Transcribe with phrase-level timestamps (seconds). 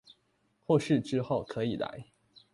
[0.65, 2.05] 或是之後可以來